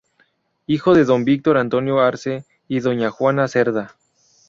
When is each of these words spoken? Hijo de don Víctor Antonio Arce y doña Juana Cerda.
Hijo 0.65 0.95
de 0.95 1.05
don 1.05 1.25
Víctor 1.25 1.59
Antonio 1.59 1.99
Arce 1.99 2.43
y 2.67 2.79
doña 2.79 3.11
Juana 3.11 3.47
Cerda. 3.47 3.93